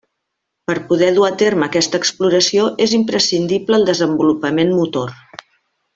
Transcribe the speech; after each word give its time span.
Per 0.69 0.75
poder 0.91 1.09
dur 1.17 1.25
a 1.27 1.29
terme 1.41 1.67
aquesta 1.67 2.01
exploració 2.03 2.65
és 2.87 2.97
imprescindible 3.01 3.79
el 3.81 3.89
desenvolupament 3.91 4.77
motor. 4.79 5.17